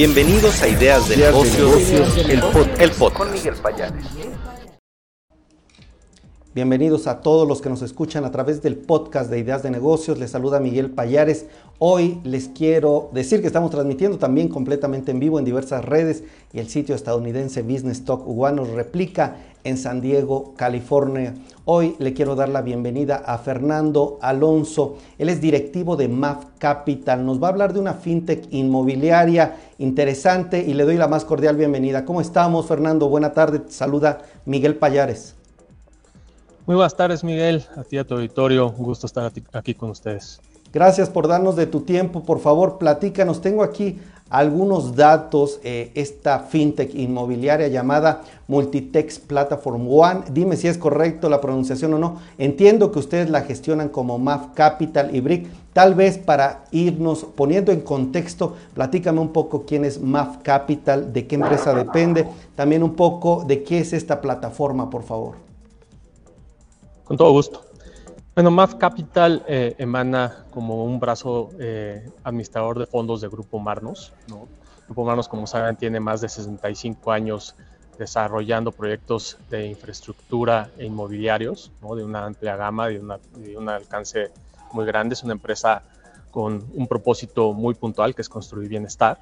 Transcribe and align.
Bienvenidos 0.00 0.62
a 0.62 0.68
Ideas 0.68 1.10
de 1.10 1.18
Negocios, 1.18 2.16
el, 2.26 2.40
podcast. 2.40 3.18
Con 3.18 3.32
Miguel 3.32 3.52
Payares. 3.56 4.06
Bienvenidos 6.52 7.06
a 7.06 7.20
todos 7.20 7.46
los 7.46 7.62
que 7.62 7.68
nos 7.68 7.80
escuchan 7.80 8.24
a 8.24 8.32
través 8.32 8.60
del 8.60 8.74
podcast 8.74 9.30
de 9.30 9.38
Ideas 9.38 9.62
de 9.62 9.70
Negocios. 9.70 10.18
Les 10.18 10.32
saluda 10.32 10.58
Miguel 10.58 10.90
Payares. 10.90 11.46
Hoy 11.78 12.20
les 12.24 12.48
quiero 12.48 13.08
decir 13.12 13.40
que 13.40 13.46
estamos 13.46 13.70
transmitiendo 13.70 14.18
también 14.18 14.48
completamente 14.48 15.12
en 15.12 15.20
vivo 15.20 15.38
en 15.38 15.44
diversas 15.44 15.84
redes 15.84 16.24
y 16.52 16.58
el 16.58 16.68
sitio 16.68 16.96
estadounidense 16.96 17.62
Business 17.62 18.04
Talk 18.04 18.26
One 18.26 18.56
nos 18.56 18.70
replica 18.70 19.36
en 19.62 19.78
San 19.78 20.00
Diego, 20.00 20.54
California. 20.56 21.34
Hoy 21.66 21.94
le 22.00 22.14
quiero 22.14 22.34
dar 22.34 22.48
la 22.48 22.62
bienvenida 22.62 23.22
a 23.24 23.38
Fernando 23.38 24.18
Alonso. 24.20 24.96
Él 25.18 25.28
es 25.28 25.40
directivo 25.40 25.94
de 25.94 26.08
MAF 26.08 26.46
Capital. 26.58 27.24
Nos 27.24 27.40
va 27.40 27.46
a 27.46 27.50
hablar 27.50 27.72
de 27.72 27.78
una 27.78 27.94
fintech 27.94 28.48
inmobiliaria 28.50 29.56
interesante 29.78 30.64
y 30.66 30.74
le 30.74 30.84
doy 30.84 30.96
la 30.96 31.06
más 31.06 31.24
cordial 31.24 31.54
bienvenida. 31.54 32.04
¿Cómo 32.04 32.20
estamos, 32.20 32.66
Fernando? 32.66 33.08
Buena 33.08 33.32
tarde. 33.34 33.62
saluda 33.68 34.22
Miguel 34.46 34.74
Payares. 34.74 35.36
Muy 36.70 36.76
buenas 36.76 36.94
tardes, 36.94 37.24
Miguel. 37.24 37.64
A 37.74 37.82
ti, 37.82 37.98
a 37.98 38.04
tu 38.04 38.14
auditorio. 38.14 38.68
Un 38.68 38.84
gusto 38.84 39.04
estar 39.04 39.32
aquí 39.54 39.74
con 39.74 39.90
ustedes. 39.90 40.40
Gracias 40.72 41.10
por 41.10 41.26
darnos 41.26 41.56
de 41.56 41.66
tu 41.66 41.80
tiempo. 41.80 42.22
Por 42.22 42.38
favor, 42.38 42.78
platícanos. 42.78 43.40
Tengo 43.40 43.64
aquí 43.64 43.98
algunos 44.28 44.94
datos. 44.94 45.58
Eh, 45.64 45.90
esta 45.96 46.38
fintech 46.38 46.94
inmobiliaria 46.94 47.66
llamada 47.66 48.22
Multitex 48.46 49.18
Platform 49.18 49.88
One. 49.90 50.20
Dime 50.30 50.56
si 50.56 50.68
es 50.68 50.78
correcto 50.78 51.28
la 51.28 51.40
pronunciación 51.40 51.92
o 51.94 51.98
no. 51.98 52.20
Entiendo 52.38 52.92
que 52.92 53.00
ustedes 53.00 53.30
la 53.30 53.40
gestionan 53.40 53.88
como 53.88 54.20
MAF 54.20 54.54
Capital 54.54 55.12
y 55.12 55.18
Brick. 55.18 55.48
Tal 55.72 55.96
vez 55.96 56.18
para 56.18 56.66
irnos 56.70 57.26
poniendo 57.34 57.72
en 57.72 57.80
contexto, 57.80 58.54
platícame 58.74 59.18
un 59.18 59.32
poco 59.32 59.64
quién 59.66 59.84
es 59.84 60.00
MAF 60.00 60.36
Capital, 60.44 61.12
de 61.12 61.26
qué 61.26 61.34
empresa 61.34 61.74
depende, 61.74 62.28
también 62.54 62.84
un 62.84 62.94
poco 62.94 63.42
de 63.44 63.64
qué 63.64 63.80
es 63.80 63.92
esta 63.92 64.20
plataforma, 64.20 64.88
por 64.88 65.02
favor. 65.02 65.49
Con 67.10 67.16
todo 67.16 67.32
gusto. 67.32 67.64
Bueno, 68.36 68.52
MAF 68.52 68.76
Capital 68.76 69.44
eh, 69.48 69.74
emana 69.78 70.44
como 70.52 70.84
un 70.84 71.00
brazo 71.00 71.50
eh, 71.58 72.08
administrador 72.22 72.78
de 72.78 72.86
fondos 72.86 73.20
de 73.20 73.26
Grupo 73.26 73.58
Marnos. 73.58 74.12
Grupo 74.86 75.04
Marnos, 75.04 75.26
como 75.26 75.48
saben, 75.48 75.74
tiene 75.74 75.98
más 75.98 76.20
de 76.20 76.28
65 76.28 77.10
años 77.10 77.56
desarrollando 77.98 78.70
proyectos 78.70 79.38
de 79.50 79.66
infraestructura 79.66 80.70
e 80.78 80.84
inmobiliarios, 80.84 81.72
de 81.80 82.04
una 82.04 82.26
amplia 82.26 82.54
gama, 82.54 82.86
de, 82.86 83.00
un 83.56 83.68
alcance 83.68 84.30
muy 84.72 84.86
grande. 84.86 85.14
Es 85.14 85.24
una 85.24 85.32
empresa 85.32 85.82
con 86.30 86.64
un 86.74 86.86
propósito 86.86 87.52
muy 87.52 87.74
puntual, 87.74 88.14
que 88.14 88.22
es 88.22 88.28
construir 88.28 88.68
bienestar. 88.68 89.18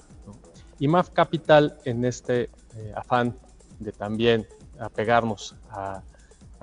Y 0.79 0.89
MAF 0.89 1.09
Capital, 1.09 1.79
en 1.87 2.05
este 2.05 2.51
eh, 2.77 2.93
afán 2.95 3.35
de 3.79 3.93
también 3.93 4.47
apegarnos 4.79 5.55
a 5.71 6.03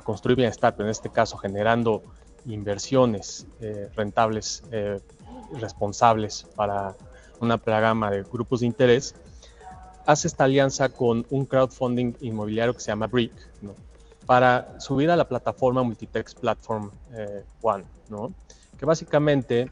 construir 0.06 0.38
bienestar, 0.38 0.76
pero 0.76 0.88
en 0.88 0.92
este 0.92 1.10
caso 1.10 1.36
generando 1.36 2.04
inversiones 2.46 3.48
eh, 3.60 3.90
rentables, 3.96 4.64
eh, 4.72 5.02
responsables 5.60 6.46
para 6.56 6.96
una 7.42 7.58
gama 7.58 8.12
de 8.12 8.24
grupos 8.24 8.60
de 8.60 8.68
interés, 8.68 9.16
hace 10.06 10.28
esta 10.28 10.44
alianza 10.44 10.90
con 10.90 11.26
un 11.32 11.46
crowdfunding 11.46 12.14
inmobiliario 12.22 12.74
que 12.74 12.80
se 12.80 12.88
llama 12.88 13.08
Brick, 13.08 13.34
para 14.28 14.80
subir 14.80 15.10
a 15.10 15.16
la 15.16 15.28
plataforma 15.28 15.82
Multitex 15.84 16.36
Platform 16.36 16.92
eh, 17.14 17.44
One, 17.62 17.84
que 18.78 18.86
básicamente 18.86 19.72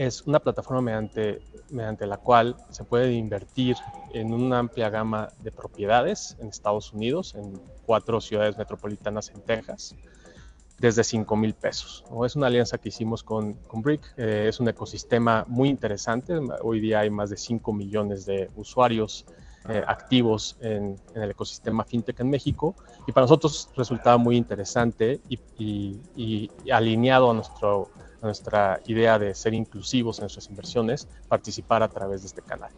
es 0.00 0.22
una 0.22 0.40
plataforma 0.40 0.80
mediante, 0.80 1.42
mediante 1.68 2.06
la 2.06 2.16
cual 2.16 2.56
se 2.70 2.84
puede 2.84 3.12
invertir 3.12 3.76
en 4.14 4.32
una 4.32 4.60
amplia 4.60 4.88
gama 4.88 5.28
de 5.42 5.52
propiedades 5.52 6.38
en 6.40 6.48
Estados 6.48 6.94
Unidos, 6.94 7.34
en 7.34 7.60
cuatro 7.84 8.18
ciudades 8.22 8.56
metropolitanas 8.56 9.28
en 9.28 9.42
Texas, 9.42 9.94
desde 10.78 11.04
5 11.04 11.36
mil 11.36 11.52
pesos. 11.52 12.02
Es 12.24 12.34
una 12.34 12.46
alianza 12.46 12.78
que 12.78 12.88
hicimos 12.88 13.22
con, 13.22 13.52
con 13.68 13.82
Brick, 13.82 14.00
eh, 14.16 14.46
es 14.48 14.58
un 14.58 14.68
ecosistema 14.68 15.44
muy 15.46 15.68
interesante. 15.68 16.32
Hoy 16.62 16.80
día 16.80 17.00
hay 17.00 17.10
más 17.10 17.28
de 17.28 17.36
5 17.36 17.70
millones 17.74 18.24
de 18.24 18.48
usuarios 18.56 19.26
eh, 19.68 19.84
activos 19.86 20.56
en, 20.62 20.96
el 21.14 21.32
ecosistema 21.32 21.84
fintech 21.84 22.18
en 22.20 22.30
México 22.30 22.74
y 23.06 23.12
para 23.12 23.24
nosotros 23.24 23.68
resultaba 23.76 24.16
muy 24.16 24.38
interesante 24.38 25.20
y 25.28 26.50
alineado 26.70 27.30
a 27.30 27.34
nuestro 27.34 27.90
nuestra 28.22 28.80
idea 28.86 29.18
de 29.18 29.34
ser 29.34 29.54
inclusivos 29.54 30.18
en 30.18 30.24
nuestras 30.24 30.48
inversiones, 30.48 31.08
participar 31.28 31.82
a 31.82 31.88
través 31.88 32.22
de 32.22 32.28
este 32.28 32.42
canal. 32.42 32.70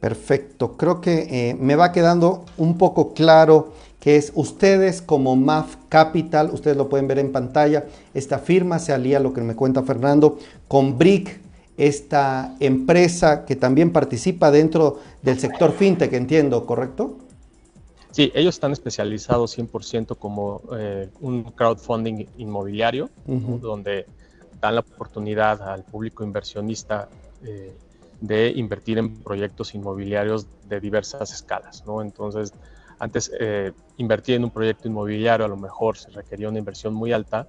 Perfecto, 0.00 0.76
creo 0.76 1.00
que 1.00 1.50
eh, 1.50 1.54
me 1.54 1.76
va 1.76 1.92
quedando 1.92 2.44
un 2.58 2.76
poco 2.76 3.14
claro 3.14 3.72
que 4.00 4.16
es 4.16 4.32
ustedes 4.34 5.00
como 5.00 5.34
MAF 5.34 5.76
Capital, 5.88 6.50
ustedes 6.52 6.76
lo 6.76 6.90
pueden 6.90 7.08
ver 7.08 7.18
en 7.18 7.32
pantalla, 7.32 7.86
esta 8.12 8.38
firma 8.38 8.78
se 8.78 8.92
alía, 8.92 9.18
lo 9.18 9.32
que 9.32 9.40
me 9.40 9.56
cuenta 9.56 9.82
Fernando, 9.82 10.38
con 10.68 10.98
BRIC, 10.98 11.40
esta 11.78 12.54
empresa 12.60 13.46
que 13.46 13.56
también 13.56 13.92
participa 13.92 14.50
dentro 14.50 14.98
del 15.22 15.40
sector 15.40 15.72
fintech, 15.72 16.12
entiendo, 16.12 16.66
¿correcto? 16.66 17.16
Sí, 18.14 18.30
ellos 18.32 18.54
están 18.54 18.70
especializados 18.70 19.58
100% 19.58 20.16
como 20.16 20.62
eh, 20.78 21.10
un 21.20 21.42
crowdfunding 21.42 22.26
inmobiliario, 22.38 23.10
donde 23.26 24.06
dan 24.60 24.76
la 24.76 24.82
oportunidad 24.82 25.60
al 25.60 25.82
público 25.82 26.22
inversionista 26.22 27.08
eh, 27.42 27.76
de 28.20 28.52
invertir 28.54 28.98
en 28.98 29.16
proyectos 29.16 29.74
inmobiliarios 29.74 30.46
de 30.68 30.78
diversas 30.78 31.32
escalas. 31.32 31.84
¿no? 31.86 32.02
Entonces, 32.02 32.52
antes 33.00 33.32
eh, 33.40 33.72
invertir 33.96 34.36
en 34.36 34.44
un 34.44 34.50
proyecto 34.52 34.86
inmobiliario 34.86 35.46
a 35.46 35.48
lo 35.48 35.56
mejor 35.56 35.96
se 35.96 36.10
requería 36.10 36.48
una 36.48 36.60
inversión 36.60 36.94
muy 36.94 37.12
alta 37.12 37.48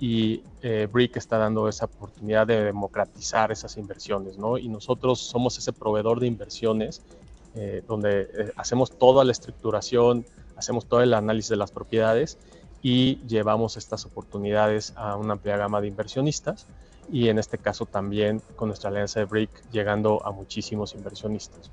y 0.00 0.42
Brick 0.90 1.16
está 1.16 1.36
dando 1.36 1.68
esa 1.68 1.84
oportunidad 1.84 2.46
de 2.46 2.64
democratizar 2.64 3.52
esas 3.52 3.76
inversiones, 3.76 4.38
¿no? 4.38 4.56
Y 4.56 4.68
nosotros 4.68 5.18
somos 5.20 5.58
ese 5.58 5.72
proveedor 5.72 6.18
de 6.20 6.28
inversiones 6.28 7.02
eh, 7.54 7.82
donde 7.86 8.22
eh, 8.22 8.52
hacemos 8.56 8.92
toda 8.98 9.24
la 9.24 9.32
estructuración, 9.32 10.24
hacemos 10.56 10.86
todo 10.86 11.02
el 11.02 11.14
análisis 11.14 11.50
de 11.50 11.56
las 11.56 11.70
propiedades 11.70 12.38
y 12.82 13.16
llevamos 13.26 13.76
estas 13.76 14.04
oportunidades 14.06 14.92
a 14.96 15.16
una 15.16 15.34
amplia 15.34 15.56
gama 15.56 15.80
de 15.80 15.88
inversionistas 15.88 16.66
y 17.10 17.28
en 17.28 17.38
este 17.38 17.58
caso 17.58 17.86
también 17.86 18.42
con 18.56 18.68
nuestra 18.68 18.90
alianza 18.90 19.20
de 19.20 19.26
Brick 19.26 19.50
llegando 19.70 20.24
a 20.24 20.30
muchísimos 20.30 20.94
inversionistas. 20.94 21.70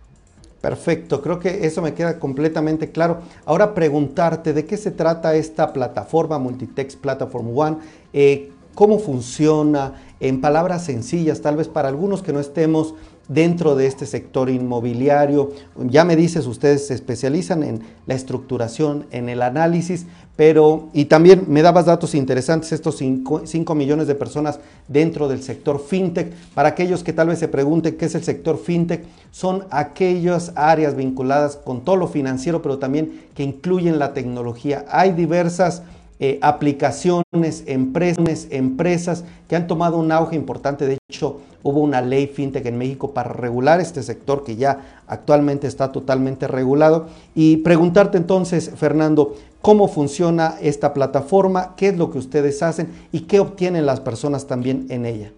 Perfecto, 0.61 1.21
creo 1.21 1.39
que 1.39 1.67
eso 1.67 1.81
me 1.81 1.93
queda 1.93 2.17
completamente 2.17 2.91
claro. 2.91 3.19
Ahora 3.45 3.75
preguntarte 3.75 4.51
de 4.53 4.65
qué 4.65 4.77
se 4.77 4.89
trata 4.89 5.35
esta 5.35 5.73
plataforma 5.73 6.39
Multitext 6.39 6.99
Platform 6.99 7.55
One, 7.55 7.77
eh, 8.13 8.51
cómo 8.73 8.97
funciona, 8.97 9.93
en 10.19 10.41
palabras 10.41 10.85
sencillas, 10.85 11.41
tal 11.41 11.57
vez 11.57 11.67
para 11.67 11.89
algunos 11.89 12.23
que 12.23 12.33
no 12.33 12.39
estemos 12.39 12.95
dentro 13.27 13.75
de 13.75 13.87
este 13.87 14.05
sector 14.05 14.49
inmobiliario. 14.49 15.51
Ya 15.77 16.03
me 16.03 16.15
dices, 16.15 16.45
ustedes 16.47 16.87
se 16.87 16.93
especializan 16.93 17.63
en 17.63 17.81
la 18.05 18.13
estructuración, 18.13 19.05
en 19.11 19.29
el 19.29 19.41
análisis, 19.41 20.05
pero, 20.35 20.89
y 20.93 21.05
también 21.05 21.45
me 21.47 21.61
dabas 21.61 21.85
datos 21.85 22.13
interesantes, 22.13 22.73
estos 22.73 22.97
5 22.97 23.75
millones 23.75 24.07
de 24.07 24.15
personas 24.15 24.59
dentro 24.87 25.27
del 25.29 25.41
sector 25.41 25.79
fintech. 25.79 26.33
Para 26.53 26.69
aquellos 26.69 27.03
que 27.03 27.13
tal 27.13 27.29
vez 27.29 27.39
se 27.39 27.47
pregunten 27.47 27.95
qué 27.95 28.05
es 28.05 28.15
el 28.15 28.23
sector 28.23 28.57
fintech, 28.57 29.05
son 29.31 29.65
aquellas 29.69 30.51
áreas 30.55 30.95
vinculadas 30.95 31.55
con 31.55 31.85
todo 31.85 31.95
lo 31.95 32.07
financiero, 32.07 32.61
pero 32.61 32.79
también 32.79 33.23
que 33.33 33.43
incluyen 33.43 33.97
la 33.97 34.13
tecnología. 34.13 34.85
Hay 34.89 35.11
diversas 35.11 35.83
eh, 36.19 36.39
aplicaciones, 36.41 37.63
empresas, 37.65 38.47
empresas 38.49 39.23
que 39.49 39.55
han 39.55 39.67
tomado 39.67 39.97
un 39.97 40.11
auge 40.11 40.35
importante. 40.35 40.87
De 40.87 40.97
hecho, 41.09 41.41
hubo 41.61 41.81
una 41.81 42.01
ley 42.01 42.27
fintech 42.27 42.65
en 42.65 42.77
México 42.77 43.11
para 43.11 43.33
regular 43.33 43.81
este 43.81 44.01
sector 44.01 44.43
que 44.43 44.55
ya 44.55 45.01
actualmente 45.07 45.67
está 45.67 45.91
totalmente 45.91 46.47
regulado. 46.47 47.07
Y 47.33 47.57
preguntarte 47.57 48.17
entonces, 48.17 48.71
Fernando, 48.75 49.35
cómo 49.61 49.87
funciona 49.87 50.55
esta 50.61 50.93
plataforma, 50.93 51.75
qué 51.75 51.89
es 51.89 51.97
lo 51.97 52.11
que 52.11 52.19
ustedes 52.19 52.63
hacen 52.63 52.93
y 53.11 53.21
qué 53.21 53.39
obtienen 53.39 53.85
las 53.85 53.99
personas 53.99 54.47
también 54.47 54.85
en 54.89 55.05
ella. 55.05 55.31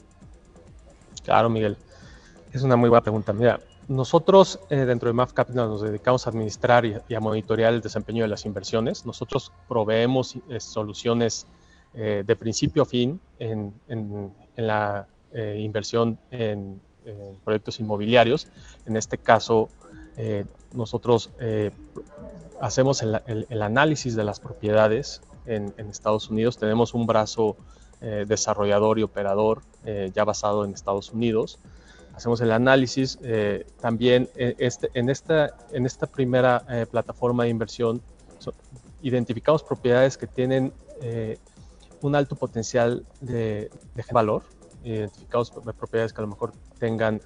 Claro, 1.24 1.50
Miguel. 1.50 1.78
Es 2.54 2.62
una 2.62 2.76
muy 2.76 2.90
buena 2.90 3.02
pregunta. 3.02 3.34
Mira, 3.34 3.60
nosotros 3.88 4.60
eh, 4.70 4.86
dentro 4.86 5.08
de 5.08 5.14
MAF 5.14 5.34
Capital 5.34 5.70
nos 5.70 5.82
dedicamos 5.82 6.28
a 6.28 6.30
administrar 6.30 6.86
y, 6.86 7.16
a 7.16 7.20
monitorear 7.20 7.74
el 7.74 7.82
desempeño 7.82 8.24
de 8.24 8.28
las 8.28 8.46
inversiones. 8.46 9.06
Nosotros 9.06 9.52
proveemos 9.68 10.36
eh, 10.50 10.60
soluciones 10.60 11.48
eh, 11.94 12.24
de 12.26 12.36
principio 12.36 12.84
a 12.84 12.86
fin 12.86 13.20
en, 13.40 13.74
la 14.56 15.08
inversión 15.58 16.18
en, 16.32 16.82
proyectos 17.46 17.80
inmobiliarios. 17.80 18.48
En 18.86 18.98
este 18.98 19.18
caso, 19.18 19.70
nosotros 20.74 21.30
hacemos 22.60 23.02
el, 23.04 23.62
análisis 23.62 24.16
de 24.16 24.24
las 24.24 24.40
propiedades 24.40 25.22
en, 25.46 25.74
Estados 25.90 26.30
Unidos. 26.30 26.58
Tenemos 26.58 26.94
un 26.94 27.06
brazo 27.06 27.56
desarrollador 28.02 29.00
y 29.00 29.04
operador 29.04 29.62
ya 30.14 30.24
basado 30.24 30.66
en 30.66 30.74
Estados 30.74 31.12
Unidos 31.12 31.60
hacemos 32.18 32.42
el 32.42 32.52
análisis. 32.52 33.20
también 33.80 34.28
este, 34.36 34.90
en, 34.96 35.10
esta, 35.10 36.08
primera 36.12 36.66
plataforma 36.92 37.44
de 37.44 37.50
inversión 37.50 38.02
identificamos 39.04 39.62
propiedades 39.64 40.18
que 40.18 40.26
tienen 40.26 40.74
un 42.02 42.16
alto 42.16 42.36
potencial 42.36 43.06
de 43.22 43.70
valor, 44.12 44.42
identificamos 44.84 45.52
propiedades 45.78 46.12
que 46.12 46.22
a 46.22 46.24
lo 46.24 46.30
mejor 46.30 46.54
tengan 46.80 47.22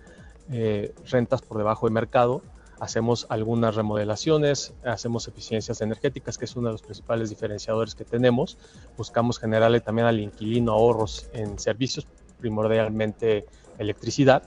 rentas 1.09 1.41
por 1.41 1.57
debajo 1.57 1.87
de 1.87 1.93
mercado, 1.93 2.41
hacemos 2.81 3.27
algunas 3.29 3.75
remodelaciones, 3.75 4.73
hacemos 4.83 5.27
eficiencias 5.27 5.81
energéticas, 5.81 6.39
que 6.39 6.45
es 6.45 6.55
uno 6.55 6.69
de 6.69 6.71
los 6.73 6.81
principales 6.81 7.29
diferenciadores 7.29 7.93
que 7.93 8.03
tenemos. 8.03 8.57
Buscamos 8.97 9.37
generarle 9.37 9.81
también 9.81 10.07
al 10.07 10.19
inquilino 10.19 10.71
ahorros 10.71 11.27
en 11.31 11.59
servicios, 11.59 12.07
primordialmente 12.39 13.45
electricidad. 13.77 14.41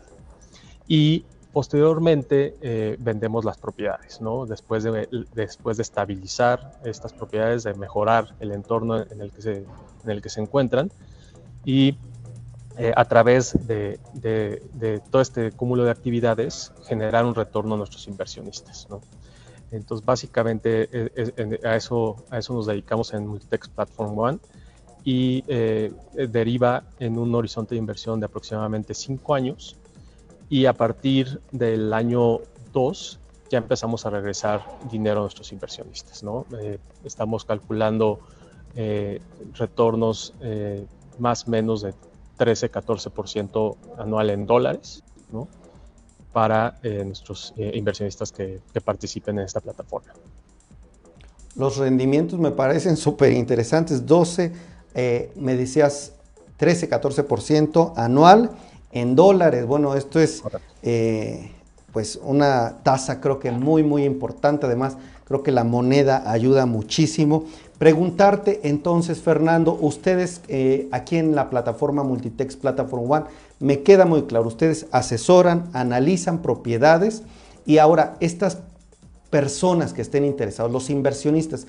Y 0.86 1.24
posteriormente 1.52 2.56
eh, 2.60 2.96
vendemos 2.98 3.44
las 3.44 3.58
propiedades, 3.58 4.20
¿no? 4.20 4.44
Después 4.44 4.82
de, 4.82 5.08
después 5.34 5.76
de 5.76 5.82
estabilizar 5.82 6.72
estas 6.84 7.12
propiedades, 7.12 7.62
de 7.62 7.74
mejorar 7.74 8.34
el 8.40 8.52
entorno 8.52 9.02
en 9.02 9.20
el 9.20 9.30
que 9.30 9.42
se, 9.42 9.56
en 9.58 10.10
el 10.10 10.20
que 10.20 10.28
se 10.28 10.40
encuentran. 10.40 10.90
Y 11.64 11.96
eh, 12.76 12.92
a 12.96 13.04
través 13.04 13.56
de, 13.68 14.00
todo 15.10 15.22
este 15.22 15.52
cúmulo 15.52 15.84
de 15.84 15.92
actividades, 15.92 16.72
generar 16.88 17.24
un 17.24 17.34
retorno 17.34 17.74
a 17.74 17.78
nuestros 17.78 18.08
inversionistas. 18.08 18.88
Entonces, 19.70 20.04
básicamente 20.04 20.88
eh, 20.92 21.10
eh, 21.14 21.60
a, 21.64 21.76
eso, 21.76 22.16
a 22.30 22.38
eso 22.38 22.52
nos 22.52 22.66
dedicamos 22.66 23.14
en 23.14 23.28
Multitex 23.28 23.68
Platform 23.68 24.18
One 24.18 24.38
y 25.04 25.42
deriva 26.14 26.82
en 26.98 27.18
un 27.18 27.32
horizonte 27.34 27.74
de 27.74 27.78
inversión 27.78 28.18
de 28.18 28.26
aproximadamente 28.26 28.94
cinco 28.94 29.34
años 29.34 29.76
y 30.48 30.66
a 30.66 30.72
partir 30.72 31.40
del 31.52 31.92
año 31.92 32.40
2 32.72 33.20
ya 33.50 33.58
empezamos 33.58 34.06
a 34.06 34.10
regresar 34.10 34.64
dinero 34.90 35.18
a 35.18 35.22
nuestros 35.22 35.52
inversionistas. 35.52 36.22
estamos 37.04 37.44
calculando 37.44 38.20
retornos 39.54 40.34
más 41.18 41.46
o 41.46 41.50
menos 41.50 41.82
de 41.82 41.94
13-14% 42.38 43.76
anual 43.98 44.30
en 44.30 44.46
dólares, 44.46 45.02
¿no? 45.32 45.48
Para 46.32 46.78
eh, 46.82 47.04
nuestros 47.04 47.54
eh, 47.56 47.72
inversionistas 47.74 48.32
que, 48.32 48.60
participen 48.84 49.38
en 49.38 49.44
esta 49.44 49.60
plataforma. 49.60 50.12
Los 51.56 51.76
rendimientos 51.76 52.40
me 52.40 52.50
parecen 52.50 52.96
súper 52.96 53.32
interesantes. 53.32 54.04
12, 54.04 54.52
eh, 54.94 55.32
me 55.36 55.54
decías 55.54 56.12
13-14% 56.58 57.92
anual 57.96 58.50
en 58.94 59.14
dólares. 59.14 59.66
Bueno, 59.66 59.94
esto 59.94 60.18
es 60.18 60.42
pues 61.92 62.18
una 62.24 62.78
tasa 62.82 63.20
creo 63.20 63.38
que 63.38 63.52
muy, 63.52 63.84
muy 63.84 64.04
importante. 64.04 64.66
Además, 64.66 64.96
creo 65.24 65.44
que 65.44 65.52
la 65.52 65.62
moneda 65.62 66.28
ayuda 66.30 66.66
muchísimo. 66.66 67.44
Preguntarte 67.78 68.60
entonces, 68.64 69.20
Fernando, 69.20 69.78
ustedes 69.80 70.40
eh, 70.48 70.88
aquí 70.90 71.16
en 71.16 71.36
la 71.36 71.50
plataforma 71.50 72.02
Multitex 72.02 72.56
Platform 72.56 73.10
One, 73.10 73.24
me 73.60 73.82
queda 73.82 74.06
muy 74.06 74.24
claro, 74.24 74.46
ustedes 74.48 74.86
asesoran, 74.90 75.68
analizan 75.72 76.42
propiedades 76.42 77.22
y 77.64 77.78
ahora 77.78 78.16
estas 78.18 78.58
personas 79.30 79.92
que 79.92 80.02
estén 80.02 80.24
interesados, 80.24 80.72
los 80.72 80.90
inversionistas, 80.90 81.66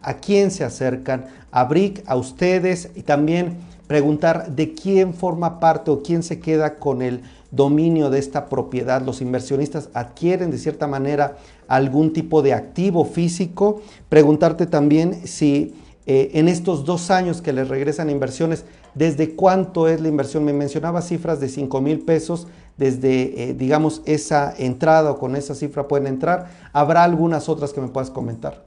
¿a 0.00 0.14
quién 0.14 0.50
se 0.50 0.64
acercan? 0.64 1.26
A 1.50 1.64
BRIC, 1.64 2.02
a 2.06 2.16
ustedes 2.16 2.90
y 2.94 3.02
también 3.02 3.56
preguntar 3.86 4.54
de 4.54 4.74
quién 4.74 5.14
forma 5.14 5.60
parte 5.60 5.90
o 5.90 6.02
quién 6.02 6.22
se 6.22 6.40
queda 6.40 6.76
con 6.76 7.02
el 7.02 7.22
dominio 7.50 8.10
de 8.10 8.18
esta 8.18 8.46
propiedad. 8.46 9.02
Los 9.02 9.20
inversionistas 9.20 9.88
adquieren 9.94 10.50
de 10.50 10.58
cierta 10.58 10.86
manera 10.86 11.36
algún 11.68 12.12
tipo 12.12 12.42
de 12.42 12.52
activo 12.52 13.04
físico. 13.04 13.82
Preguntarte 14.08 14.66
también 14.66 15.26
si 15.26 15.74
eh, 16.06 16.30
en 16.34 16.48
estos 16.48 16.84
dos 16.84 17.10
años 17.10 17.42
que 17.42 17.52
les 17.52 17.68
regresan 17.68 18.10
inversiones, 18.10 18.64
¿desde 18.94 19.34
cuánto 19.34 19.88
es 19.88 20.00
la 20.00 20.08
inversión? 20.08 20.44
Me 20.44 20.52
mencionaba 20.52 21.02
cifras 21.02 21.40
de 21.40 21.48
5 21.48 21.80
mil 21.80 22.00
pesos, 22.00 22.46
desde, 22.76 23.50
eh, 23.50 23.54
digamos, 23.54 24.02
esa 24.04 24.54
entrada 24.56 25.12
o 25.12 25.18
con 25.18 25.34
esa 25.34 25.54
cifra 25.54 25.88
pueden 25.88 26.06
entrar. 26.06 26.48
¿Habrá 26.72 27.02
algunas 27.02 27.48
otras 27.48 27.72
que 27.72 27.80
me 27.80 27.88
puedas 27.88 28.10
comentar? 28.10 28.62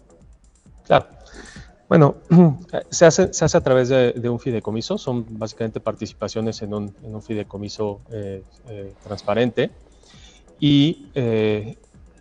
Claro. 0.86 1.06
Bueno, 1.89 2.15
se 2.89 3.06
hace, 3.06 3.33
se 3.33 3.44
hace 3.44 3.57
a 3.57 3.62
través 3.62 3.89
de, 3.89 4.30
un 4.30 4.39
fideicomiso, 4.39 4.97
son 4.97 5.25
básicamente 5.38 5.81
participaciones 5.81 6.62
en 6.62 6.74
un, 6.74 6.95
en 7.03 7.21
fideicomiso 7.21 8.00
eh, 8.12 8.44
transparente. 9.03 9.71
Y 10.62 11.07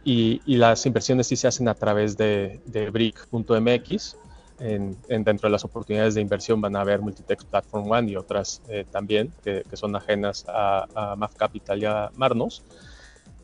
y, 0.08 0.56
las 0.56 0.86
inversiones 0.86 1.26
sí 1.26 1.36
se 1.36 1.48
hacen 1.48 1.68
a 1.68 1.74
través 1.74 2.16
de, 2.16 2.60
de 2.66 2.90
brick.mx. 2.90 4.16
En, 4.60 4.96
dentro 5.06 5.48
de 5.48 5.50
las 5.50 5.64
oportunidades 5.64 6.14
de 6.14 6.20
inversión 6.20 6.60
van 6.60 6.74
a 6.74 6.80
haber 6.80 7.00
Multitex 7.00 7.44
Platform 7.44 7.88
One 7.90 8.10
y 8.10 8.16
otras 8.16 8.60
eh, 8.68 8.84
también 8.90 9.32
que, 9.44 9.62
son 9.74 9.94
ajenas 9.94 10.44
a, 10.48 10.86
a 10.94 11.14
MAF 11.14 11.34
Capital 11.36 11.80
y 11.80 11.84
a 11.84 12.10
Marnos. 12.16 12.64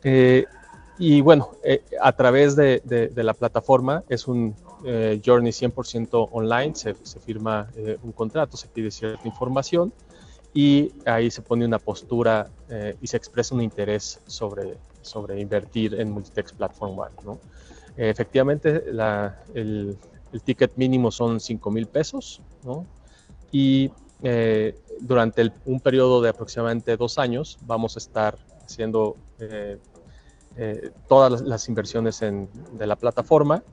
Eh, 0.03 0.45
y 0.97 1.21
bueno, 1.21 1.51
eh, 1.63 1.83
a 2.01 2.11
través 2.13 2.55
de, 2.55 2.81
de, 2.83 3.23
la 3.23 3.33
plataforma 3.33 4.03
es 4.09 4.27
un 4.27 4.55
journey 4.83 5.51
100% 5.51 6.29
online, 6.31 6.75
se, 6.75 6.93
firma 7.19 7.69
un 8.03 8.11
contrato, 8.11 8.57
se 8.57 8.67
pide 8.67 8.91
cierta 8.91 9.27
información 9.27 9.93
y 10.53 10.91
ahí 11.05 11.31
se 11.31 11.41
pone 11.41 11.65
una 11.65 11.79
postura 11.79 12.49
y 13.01 13.07
se 13.07 13.17
expresa 13.17 13.55
un 13.55 13.61
interés 13.61 14.21
sobre, 14.27 14.77
sobre 15.01 15.39
invertir 15.39 15.95
en 15.95 16.11
Multitex 16.11 16.53
Platform 16.53 16.99
One. 16.99 17.11
¿no? 17.23 17.39
efectivamente, 17.97 18.83
el, 19.53 19.97
ticket 20.43 20.75
mínimo 20.75 21.11
son 21.11 21.39
5 21.39 21.71
mil 21.71 21.87
pesos 21.87 22.41
y 23.51 23.89
eh, 24.21 24.77
durante 24.99 25.51
un 25.65 25.79
periodo 25.79 26.21
de 26.21 26.29
aproximadamente 26.29 26.97
dos 26.97 27.17
años 27.17 27.57
vamos 27.61 27.95
a 27.95 27.99
estar 27.99 28.37
haciendo 28.65 29.15
eh, 29.39 29.77
eh, 30.57 30.91
todas 31.07 31.41
las, 31.41 31.69
inversiones 31.69 32.19
de 32.19 32.87
la 32.87 32.95
plataforma. 32.95 33.63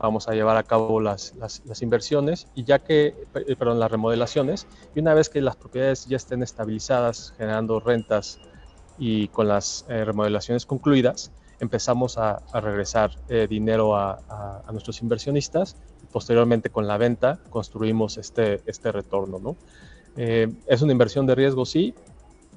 Vamos 0.00 0.28
a 0.28 0.32
llevar 0.32 0.56
a 0.56 0.62
cabo 0.62 1.00
las, 1.00 1.34
las, 1.36 1.82
inversiones 1.82 2.48
y 2.54 2.64
ya 2.64 2.78
que, 2.78 3.14
perdón, 3.58 3.78
las 3.78 3.90
remodelaciones, 3.90 4.66
y 4.94 5.00
una 5.00 5.12
vez 5.14 5.28
que 5.28 5.40
las 5.42 5.56
propiedades 5.56 6.06
ya 6.06 6.16
estén 6.16 6.42
estabilizadas, 6.42 7.34
generando 7.36 7.80
rentas 7.80 8.40
y 8.98 9.28
con 9.28 9.46
las 9.46 9.84
eh, 9.88 10.04
remodelaciones 10.04 10.66
concluidas 10.66 11.32
empezamos 11.60 12.16
a, 12.18 12.42
regresar 12.54 13.12
eh, 13.28 13.46
dinero 13.48 13.94
a, 13.94 14.62
nuestros 14.72 15.02
inversionistas 15.02 15.76
posteriormente 16.10 16.70
con 16.70 16.86
la 16.86 16.96
venta 16.96 17.38
construimos 17.50 18.18
este, 18.18 18.62
este 18.66 18.90
retorno. 18.92 19.38
¿no? 19.38 19.56
Eh, 20.16 20.48
es 20.66 20.82
una 20.82 20.92
inversión 20.92 21.26
de 21.26 21.34
riesgo, 21.34 21.64
sí, 21.64 21.94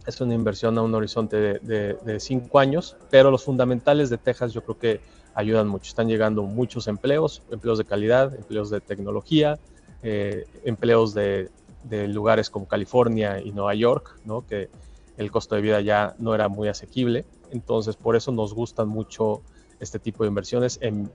es 0.05 0.21
una 0.21 0.33
inversión 0.33 0.77
a 0.77 0.81
un 0.81 0.93
horizonte 0.93 1.59
de, 1.59 2.19
cinco 2.19 2.59
años, 2.59 2.97
pero 3.09 3.31
los 3.31 3.43
fundamentales 3.43 4.09
de 4.09 4.17
Texas 4.17 4.53
yo 4.53 4.63
creo 4.63 4.77
que 4.77 5.01
ayudan 5.33 5.67
mucho. 5.67 5.89
Están 5.89 6.07
llegando 6.07 6.43
muchos 6.43 6.87
empleos, 6.87 7.41
empleos 7.51 7.77
de 7.77 7.85
calidad, 7.85 8.35
empleos 8.35 8.69
de 8.69 8.81
tecnología, 8.81 9.59
empleos 10.03 11.13
de, 11.13 11.49
lugares 11.89 12.49
como 12.49 12.67
California 12.67 13.41
y 13.41 13.51
Nueva 13.51 13.73
York, 13.75 14.19
¿no? 14.25 14.45
que 14.45 14.69
el 15.17 15.31
costo 15.31 15.55
de 15.55 15.61
vida 15.61 15.81
ya 15.81 16.15
no 16.17 16.33
era 16.33 16.47
muy 16.47 16.67
asequible. 16.67 17.25
Entonces, 17.51 17.95
por 17.95 18.15
eso 18.15 18.31
nos 18.31 18.53
gustan 18.53 18.87
mucho 18.87 19.41
este 19.79 19.99
tipo 19.99 20.23
de 20.23 20.29
inversiones 20.29 20.79
en, 20.81 21.11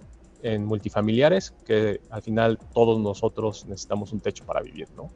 multifamiliares, 0.64 1.52
que 1.66 2.00
al 2.10 2.22
final 2.22 2.60
todos 2.72 3.00
nosotros 3.00 3.66
necesitamos 3.66 4.12
un 4.12 4.20
techo 4.20 4.44
para 4.46 4.60
vivir, 4.60 4.86
¿no? 4.96 5.10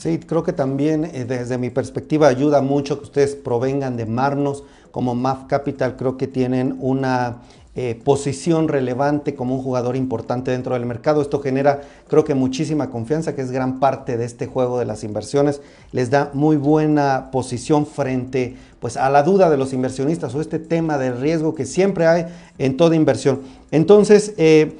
Sí, 0.00 0.18
creo 0.18 0.42
que 0.42 0.54
también 0.54 1.04
eh, 1.04 1.26
desde 1.28 1.58
mi 1.58 1.68
perspectiva 1.68 2.26
ayuda 2.26 2.62
mucho 2.62 2.98
que 2.98 3.04
ustedes 3.04 3.34
provengan 3.34 3.98
de 3.98 4.06
Marnos 4.06 4.64
como 4.92 5.14
MAF 5.14 5.44
Capital, 5.46 5.96
creo 5.96 6.16
que 6.16 6.26
tienen 6.26 6.78
una 6.80 7.42
eh, 7.76 8.00
posición 8.02 8.68
relevante 8.68 9.34
como 9.34 9.56
un 9.56 9.62
jugador 9.62 9.96
importante 9.96 10.52
dentro 10.52 10.72
del 10.72 10.86
mercado. 10.86 11.20
Esto 11.20 11.40
genera, 11.40 11.82
creo 12.08 12.24
que 12.24 12.34
muchísima 12.34 12.88
confianza, 12.88 13.34
que 13.34 13.42
es 13.42 13.50
gran 13.50 13.78
parte 13.78 14.16
de 14.16 14.24
este 14.24 14.46
juego 14.46 14.78
de 14.78 14.86
las 14.86 15.04
inversiones. 15.04 15.60
Les 15.92 16.08
da 16.08 16.30
muy 16.32 16.56
buena 16.56 17.28
posición 17.30 17.84
frente 17.84 18.56
pues, 18.80 18.96
a 18.96 19.10
la 19.10 19.22
duda 19.22 19.50
de 19.50 19.58
los 19.58 19.74
inversionistas 19.74 20.34
o 20.34 20.40
este 20.40 20.58
tema 20.58 20.96
de 20.96 21.12
riesgo 21.12 21.54
que 21.54 21.66
siempre 21.66 22.06
hay 22.06 22.24
en 22.56 22.78
toda 22.78 22.96
inversión. 22.96 23.42
Entonces, 23.70 24.32
eh, 24.38 24.78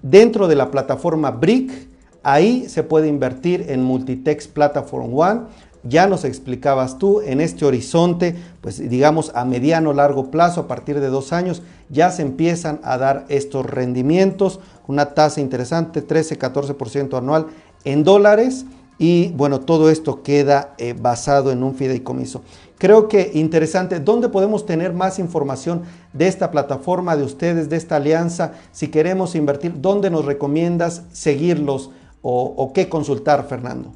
dentro 0.00 0.48
de 0.48 0.56
la 0.56 0.70
plataforma 0.70 1.30
BRIC, 1.30 1.91
ahí 2.22 2.68
se 2.68 2.82
puede 2.82 3.08
invertir 3.08 3.66
en 3.68 3.82
Multitex 3.82 4.48
Platform 4.48 5.14
One 5.14 5.40
ya 5.84 6.06
nos 6.06 6.24
explicabas 6.24 6.98
tú, 6.98 7.20
en 7.22 7.40
este 7.40 7.64
horizonte, 7.64 8.36
pues 8.60 8.88
digamos 8.88 9.32
a 9.34 9.44
mediano 9.44 9.92
largo 9.92 10.30
plazo, 10.30 10.60
a 10.60 10.68
partir 10.68 11.00
de 11.00 11.08
dos 11.08 11.32
años, 11.32 11.62
ya 11.88 12.10
se 12.10 12.22
empiezan 12.22 12.80
a 12.84 12.98
dar 12.98 13.24
estos 13.28 13.66
rendimientos, 13.66 14.60
una 14.86 15.14
tasa 15.14 15.40
interesante, 15.40 16.06
13-14% 16.06 17.18
anual 17.18 17.46
en 17.84 18.04
dólares 18.04 18.64
y 18.98 19.32
bueno, 19.32 19.58
todo 19.58 19.90
esto 19.90 20.22
queda 20.22 20.74
eh, 20.78 20.94
basado 20.96 21.50
en 21.50 21.64
un 21.64 21.74
fideicomiso. 21.74 22.42
Creo 22.78 23.08
que 23.08 23.32
interesante, 23.34 23.98
¿dónde 23.98 24.28
podemos 24.28 24.66
tener 24.66 24.92
más 24.92 25.18
información 25.18 25.82
de 26.12 26.28
esta 26.28 26.52
plataforma, 26.52 27.16
de 27.16 27.24
ustedes, 27.24 27.68
de 27.68 27.76
esta 27.76 27.96
alianza? 27.96 28.52
Si 28.70 28.88
queremos 28.88 29.34
invertir, 29.34 29.80
¿dónde 29.80 30.10
nos 30.10 30.24
recomiendas 30.24 31.02
seguirlos 31.12 31.90
o, 32.22 32.72
qué 32.72 32.88
consultar, 32.88 33.46
Fernando? 33.48 33.92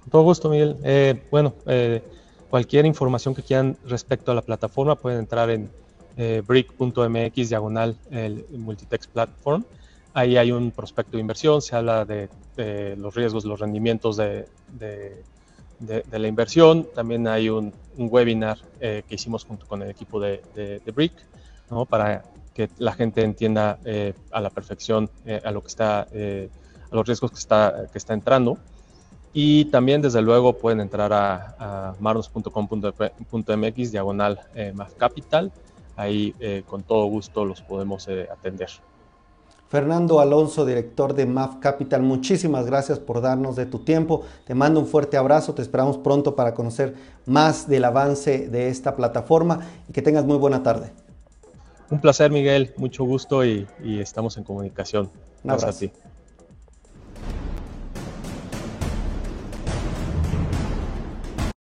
Con 0.00 0.10
todo 0.10 0.22
gusto, 0.22 0.50
Miguel. 0.50 0.76
Eh, 0.82 1.22
bueno, 1.30 1.54
eh, 1.66 2.02
cualquier 2.50 2.86
información 2.86 3.34
que 3.34 3.42
quieran 3.42 3.76
respecto 3.86 4.32
a 4.32 4.34
la 4.34 4.42
plataforma 4.42 4.96
pueden 4.96 5.20
entrar 5.20 5.48
en 5.50 5.70
eh, 6.16 6.42
brick.mx 6.46 7.48
diagonal 7.48 7.96
el 8.10 8.44
Multitext 8.50 9.10
Platform. 9.10 9.64
Ahí 10.12 10.36
hay 10.36 10.50
un 10.50 10.72
prospecto 10.72 11.16
de 11.16 11.20
inversión, 11.20 11.62
se 11.62 11.76
habla 11.76 12.04
de, 12.04 12.28
los 12.96 13.14
riesgos, 13.14 13.44
los 13.44 13.60
rendimientos 13.60 14.16
de, 14.16 14.46
la 16.10 16.28
inversión. 16.28 16.88
También 16.94 17.28
hay 17.28 17.48
un, 17.48 17.72
webinar 17.96 18.58
eh, 18.80 19.04
que 19.08 19.14
hicimos 19.14 19.44
junto 19.44 19.66
con 19.66 19.82
el 19.82 19.90
equipo 19.90 20.18
de, 20.18 20.82
Brick 20.94 21.12
¿no? 21.70 21.86
para 21.86 22.24
que 22.52 22.68
la 22.78 22.92
gente 22.92 23.22
entienda 23.22 23.78
a 24.32 24.40
la 24.40 24.50
perfección 24.50 25.08
a 25.44 25.50
lo 25.52 25.62
que 25.62 25.68
está, 25.68 26.08
a 26.90 26.96
los 26.96 27.06
riesgos 27.06 27.30
que 27.30 27.38
está, 27.38 27.86
que 27.92 27.98
está 27.98 28.14
entrando. 28.14 28.58
Y 29.32 29.66
también, 29.66 30.02
desde 30.02 30.22
luego, 30.22 30.54
pueden 30.54 30.80
entrar 30.80 31.12
a, 31.12 31.54
a 31.58 31.94
marnos.com.mx 32.00 33.92
diagonal 33.92 34.40
eh, 34.54 34.74
Capital. 34.96 35.52
Ahí, 35.96 36.34
eh, 36.40 36.64
con 36.66 36.82
todo 36.82 37.04
gusto, 37.06 37.44
los 37.44 37.60
podemos 37.62 38.08
eh, 38.08 38.26
atender. 38.30 38.70
Fernando 39.68 40.18
Alonso, 40.18 40.66
director 40.66 41.14
de 41.14 41.26
MAF 41.26 41.60
Capital, 41.60 42.02
muchísimas 42.02 42.66
gracias 42.66 42.98
por 42.98 43.20
darnos 43.20 43.54
de 43.54 43.66
tu 43.66 43.78
tiempo. 43.78 44.24
Te 44.44 44.52
mando 44.52 44.80
un 44.80 44.86
fuerte 44.86 45.16
abrazo, 45.16 45.54
te 45.54 45.62
esperamos 45.62 45.98
pronto 45.98 46.34
para 46.34 46.54
conocer 46.54 46.96
más 47.24 47.68
del 47.68 47.84
avance 47.84 48.48
de 48.48 48.68
esta 48.68 48.96
plataforma 48.96 49.60
y 49.88 49.92
que 49.92 50.02
tengas 50.02 50.24
muy 50.24 50.38
buena 50.38 50.64
tarde. 50.64 50.90
Un 51.88 52.00
placer, 52.00 52.32
Miguel, 52.32 52.74
mucho 52.78 53.04
gusto 53.04 53.44
y, 53.44 53.68
estamos 53.84 54.36
en 54.38 54.42
comunicación. 54.42 55.08
Un 55.44 55.50
abrazo. 55.50 55.66
Gracias 55.66 55.92
a 55.92 56.02
ti. 56.02 56.09